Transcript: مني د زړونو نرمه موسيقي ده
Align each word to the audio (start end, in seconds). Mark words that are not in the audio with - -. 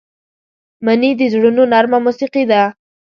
مني 0.85 1.09
د 1.19 1.21
زړونو 1.33 1.63
نرمه 1.71 1.97
موسيقي 2.05 2.43
ده 2.51 2.61